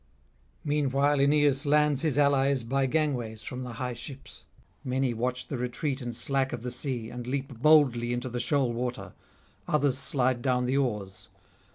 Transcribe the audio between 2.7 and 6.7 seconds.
gangways from the high ships. Many watch the retreat and slack of